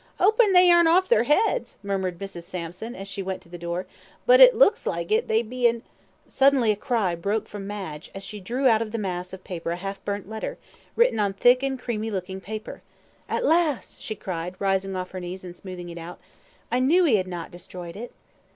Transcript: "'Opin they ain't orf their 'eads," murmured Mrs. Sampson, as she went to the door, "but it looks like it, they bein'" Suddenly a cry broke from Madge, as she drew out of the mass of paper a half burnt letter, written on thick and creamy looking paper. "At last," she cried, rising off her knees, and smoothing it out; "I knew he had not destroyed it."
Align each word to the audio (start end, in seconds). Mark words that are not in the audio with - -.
"'Opin 0.19 0.51
they 0.51 0.71
ain't 0.71 0.87
orf 0.87 1.07
their 1.07 1.23
'eads," 1.29 1.77
murmured 1.83 2.17
Mrs. 2.17 2.41
Sampson, 2.41 2.95
as 2.95 3.07
she 3.07 3.21
went 3.21 3.39
to 3.43 3.49
the 3.49 3.57
door, 3.59 3.85
"but 4.25 4.39
it 4.39 4.55
looks 4.55 4.87
like 4.87 5.11
it, 5.11 5.27
they 5.27 5.43
bein'" 5.43 5.83
Suddenly 6.27 6.71
a 6.71 6.75
cry 6.75 7.13
broke 7.13 7.47
from 7.47 7.67
Madge, 7.67 8.09
as 8.15 8.23
she 8.23 8.39
drew 8.39 8.67
out 8.67 8.81
of 8.81 8.91
the 8.93 8.97
mass 8.97 9.31
of 9.31 9.43
paper 9.43 9.69
a 9.69 9.75
half 9.75 10.03
burnt 10.03 10.27
letter, 10.27 10.57
written 10.95 11.19
on 11.19 11.33
thick 11.33 11.61
and 11.61 11.77
creamy 11.79 12.09
looking 12.09 12.41
paper. 12.41 12.81
"At 13.29 13.45
last," 13.45 14.01
she 14.01 14.15
cried, 14.15 14.55
rising 14.57 14.95
off 14.95 15.11
her 15.11 15.19
knees, 15.19 15.43
and 15.43 15.55
smoothing 15.55 15.89
it 15.89 15.99
out; 15.99 16.19
"I 16.71 16.79
knew 16.79 17.03
he 17.05 17.17
had 17.17 17.27
not 17.27 17.51
destroyed 17.51 17.95
it." 17.95 18.11